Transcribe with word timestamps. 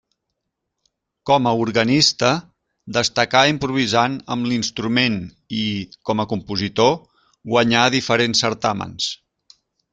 Com 1.29 1.49
a 1.49 1.51
organista, 1.65 2.31
destacà 2.97 3.43
improvisant 3.51 4.17
amb 4.37 4.49
l'instrument 4.53 5.21
i, 5.61 5.63
com 6.11 6.27
a 6.27 6.27
compositor, 6.35 6.93
guanyà 7.55 7.87
diferents 8.01 8.47
certàmens. 8.49 9.15